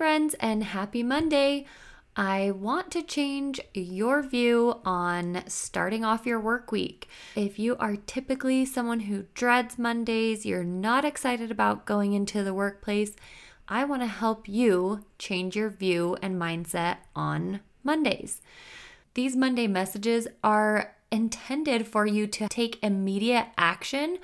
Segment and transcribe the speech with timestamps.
[0.00, 1.66] friends, and happy Monday.
[2.16, 7.06] I want to change your view on starting off your work week.
[7.36, 12.54] If you are typically someone who dreads Mondays, you're not excited about going into the
[12.54, 13.12] workplace,
[13.68, 18.40] I want to help you change your view and mindset on Mondays.
[19.12, 24.16] These Monday messages are intended for you to take immediate action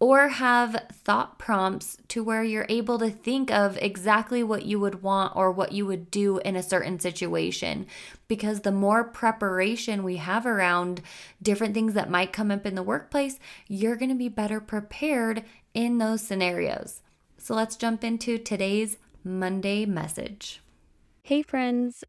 [0.00, 5.02] or have thought prompts to where you're able to think of exactly what you would
[5.02, 7.86] want or what you would do in a certain situation.
[8.26, 11.02] Because the more preparation we have around
[11.42, 15.44] different things that might come up in the workplace, you're to be better prepared
[15.74, 17.02] in those scenarios.
[17.36, 20.62] So let's jump into today's Monday message.
[21.22, 22.04] Hey, friends.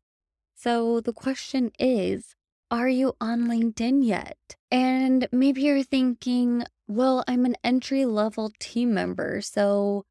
[0.56, 2.36] So the question is,
[2.72, 4.38] are you on LinkedIn yet?
[4.72, 10.06] And maybe you're thinking, well, I'm an entry level team member, so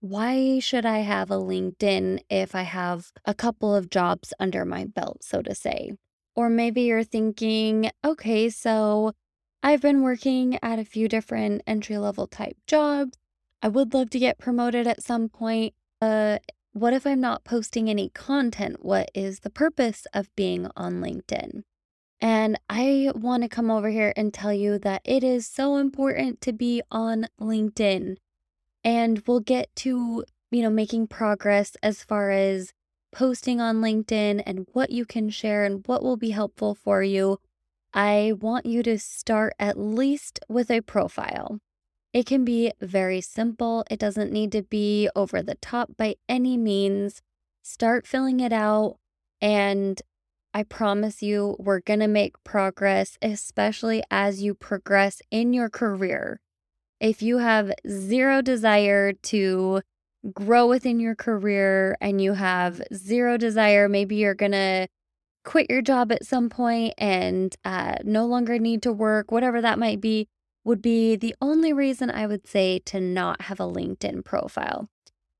[0.00, 4.84] why should I have a LinkedIn if I have a couple of jobs under my
[4.84, 5.92] belt, so to say?
[6.36, 9.12] Or maybe you're thinking, okay, so
[9.62, 13.16] I've been working at a few different entry level type jobs.
[13.62, 15.72] I would love to get promoted at some point.
[16.00, 18.84] What if I'm not posting any content?
[18.84, 21.62] What is the purpose of being on LinkedIn?
[22.22, 26.40] And I want to come over here and tell you that it is so important
[26.42, 28.16] to be on LinkedIn.
[28.84, 32.72] And we'll get to, you know, making progress as far as
[33.10, 37.38] posting on LinkedIn and what you can share and what will be helpful for you.
[37.92, 41.58] I want you to start at least with a profile.
[42.12, 46.56] It can be very simple, it doesn't need to be over the top by any
[46.56, 47.20] means.
[47.62, 48.98] Start filling it out
[49.40, 50.00] and
[50.54, 56.40] I promise you, we're going to make progress, especially as you progress in your career.
[57.00, 59.80] If you have zero desire to
[60.32, 64.88] grow within your career and you have zero desire, maybe you're going to
[65.44, 69.78] quit your job at some point and uh, no longer need to work, whatever that
[69.78, 70.28] might be,
[70.64, 74.88] would be the only reason I would say to not have a LinkedIn profile.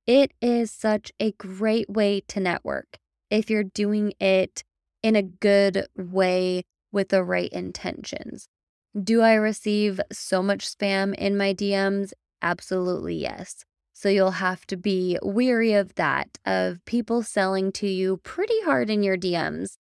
[0.07, 2.99] It is such a great way to network
[3.31, 4.65] if you're doing it
[5.03, 8.49] in a good way with the right intentions.
[9.01, 12.13] Do I receive so much spam in my DMs?
[12.43, 13.65] Absolutely yes.
[13.95, 18.91] So you'll have to be weary of that, of people selling to you pretty hard
[18.91, 19.77] in your DMs.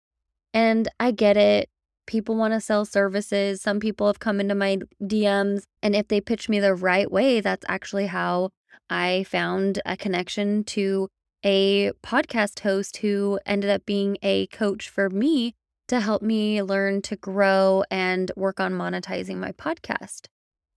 [0.52, 1.68] And I get it.
[2.06, 3.62] People want to sell services.
[3.62, 5.62] Some people have come into my DMs.
[5.82, 8.50] And if they pitch me the right way, that's actually how
[8.90, 11.08] I found a connection to
[11.44, 15.54] a podcast host who ended up being a coach for me
[15.88, 20.26] to help me learn to grow and work on monetizing my podcast.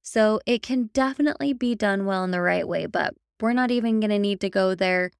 [0.02, 4.00] So it can definitely be done well in the right way, but we're not even
[4.00, 5.12] going to need to go there.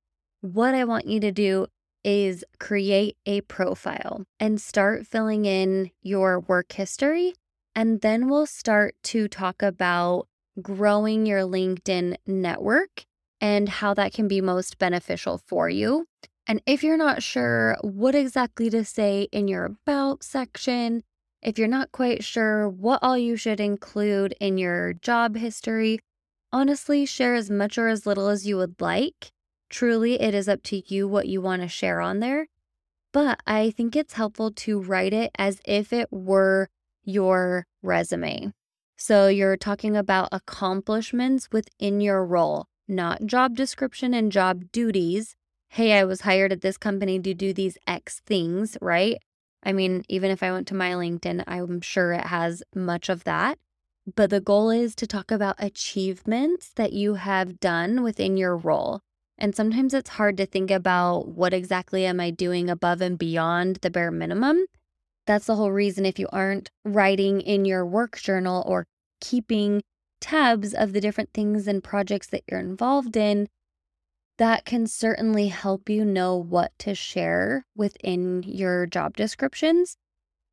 [0.42, 1.68] What I want you to do
[2.04, 7.34] is create a profile and start filling in your work history.
[7.76, 10.28] And then we'll start to talk about
[10.62, 13.06] growing your LinkedIn network
[13.42, 16.06] and how that can be most beneficial for you.
[16.48, 21.04] And if you're not sure what exactly to say in your About section,
[21.42, 26.00] if you're not quite sure what all you should include in your job history,
[26.54, 29.32] honestly, share as much or as little as you would like.
[29.70, 32.48] Truly, it is up to you what you want to share on there.
[33.14, 36.70] But I think it's helpful to write it as if it were
[37.04, 38.54] your resume.
[38.98, 45.36] So you're talking about accomplishments within your role not job description and job duties.
[45.70, 49.18] Hey, I was hired at this company to do these X things, right?
[49.64, 53.24] I mean, even if I went to my LinkedIn, I'm sure it has much of
[53.24, 53.58] that.
[54.16, 59.00] But the goal is to talk about achievements that you have done within your role.
[59.38, 63.78] And sometimes it's hard to think about what exactly am I doing above and beyond
[63.78, 64.66] the bare minimum.
[65.28, 68.86] That's the whole reason if you aren't writing in your work journal or
[69.20, 69.82] keeping
[70.22, 73.50] tabs of the different things and projects that you're involved in,
[74.38, 79.98] that can certainly help you know what to share within your job descriptions.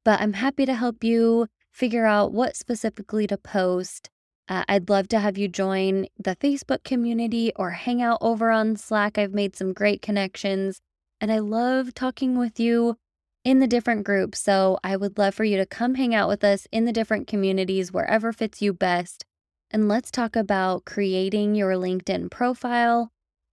[0.05, 4.11] But I'm happy to help you figure out what specifically to post.
[4.49, 8.76] Uh, I'd love to have you join the Facebook community or hang out over on
[8.76, 9.19] Slack.
[9.19, 10.81] I've made some great connections
[11.20, 12.97] and I love talking with you
[13.44, 14.38] in the different groups.
[14.41, 17.26] So I would love for you to come hang out with us in the different
[17.26, 19.25] communities wherever fits you best.
[19.70, 23.11] And let's talk about creating your LinkedIn profile.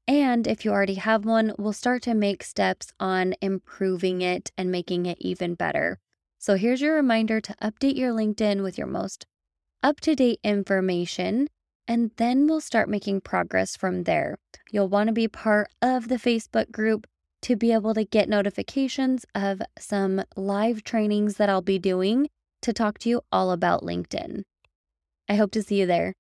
[0.08, 4.72] And if you already have one, we'll start to make steps on improving it and
[4.72, 6.00] making it even better.
[6.38, 9.26] So here's your reminder to update your LinkedIn with your most
[9.84, 11.48] up to date information,
[11.88, 14.38] and then we'll start making progress from there.
[14.72, 17.06] You'll want to be part of the Facebook group
[17.44, 22.30] to be able to get notifications of some live trainings that I'll be doing
[22.64, 24.44] to talk to you all about LinkedIn.
[25.28, 26.14] I hope to see you there.